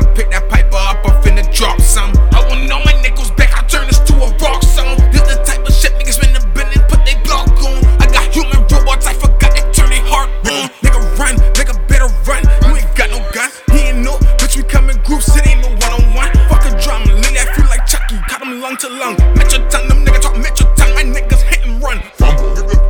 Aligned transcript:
better 0.00 0.14
pick 0.14 0.30
that 0.30 0.48
piper 0.48 0.76
up, 0.76 1.04
I'm 1.04 1.22
finna 1.22 1.44
drop 1.52 1.80
some. 1.80 2.12
I 2.32 2.46
want 2.48 2.70
all 2.70 2.82
my 2.84 2.94
nickels 3.02 3.30
back, 3.32 3.52
I 3.56 3.66
turn 3.66 3.86
this 3.86 3.98
to 4.00 4.14
a 4.14 4.28
rock 4.38 4.62
song. 4.62 4.96
This 5.12 5.22
the 5.22 5.42
type 5.44 5.66
of 5.66 5.72
shit 5.74 5.92
niggas 5.94 6.20
in 6.24 6.32
the 6.32 6.40
bin 6.54 6.66
and 6.72 6.84
put 6.88 7.04
they 7.04 7.16
block 7.24 7.48
on. 7.62 7.84
I 8.00 8.06
got 8.08 8.32
human 8.32 8.60
robots, 8.68 9.06
I 9.06 9.14
forgot 9.14 9.56
to 9.56 9.62
turn 9.72 9.90
their 9.90 10.04
heart 10.04 10.30
on. 10.48 10.68
Nigga 10.80 11.00
run, 11.18 11.36
nigga 11.54 11.74
better 11.88 12.08
run. 12.24 12.42
You 12.66 12.80
ain't 12.80 12.94
got 12.96 13.10
no 13.10 13.20
gun, 13.32 13.50
he 13.72 13.92
ain't 13.92 14.00
no 14.00 14.16
bitch. 14.40 14.56
We 14.56 14.62
come 14.64 14.90
in 14.90 14.96
groups, 15.02 15.28
it 15.36 15.46
ain't 15.46 15.60
no 15.60 15.68
one 15.68 15.92
on 16.00 16.04
one. 16.14 16.30
Fuck 16.48 16.64
a 16.66 16.72
drama, 16.80 17.12
lean 17.12 17.34
that 17.36 17.52
feel 17.56 17.68
like 17.68 17.86
Chucky, 17.86 18.16
cut 18.28 18.42
him 18.42 18.60
lung 18.60 18.76
to 18.78 18.88
lung. 18.88 19.16
Metro 19.36 19.58
tongue, 19.68 19.88
them 19.88 20.04
niggas 20.04 20.22
talk 20.22 20.36
metro 20.36 20.66
tongue, 20.74 20.94
my 20.94 21.04
niggas 21.04 21.42
hit 21.44 21.66
and 21.66 21.82
run. 21.82 21.98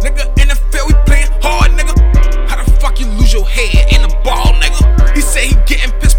Nigga 0.00 0.24
in 0.40 0.48
the 0.48 0.56
field, 0.70 0.88
we 0.88 0.94
playing 1.04 1.30
hard, 1.42 1.72
nigga. 1.74 1.94
How 2.48 2.62
the 2.62 2.70
fuck 2.78 3.00
you 3.00 3.06
lose 3.18 3.32
your 3.32 3.46
head 3.46 3.92
in 3.92 4.02
the 4.02 4.12
ball, 4.22 4.54
nigga? 4.62 4.80
He 5.14 5.20
said 5.20 5.44
he 5.44 5.54
getting 5.66 5.90
pissed. 5.98 6.09